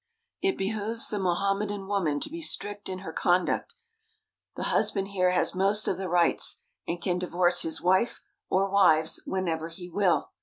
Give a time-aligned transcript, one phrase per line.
[0.41, 3.75] It behooves the Mohammedan woman to be strict in her conduct.
[4.55, 8.19] The husband here has most of the rights, and can divorce his wife,
[8.49, 10.31] or wives, whenever he will.